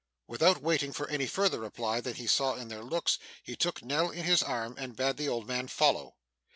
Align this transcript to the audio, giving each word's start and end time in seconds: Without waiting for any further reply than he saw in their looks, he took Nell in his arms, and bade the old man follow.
Without 0.25 0.63
waiting 0.63 0.91
for 0.91 1.07
any 1.09 1.27
further 1.27 1.59
reply 1.59 2.01
than 2.01 2.15
he 2.15 2.25
saw 2.25 2.55
in 2.55 2.69
their 2.69 2.81
looks, 2.81 3.19
he 3.43 3.55
took 3.55 3.83
Nell 3.83 4.09
in 4.09 4.23
his 4.23 4.41
arms, 4.41 4.77
and 4.79 4.95
bade 4.95 5.17
the 5.17 5.29
old 5.29 5.47
man 5.47 5.67
follow. 5.67 6.15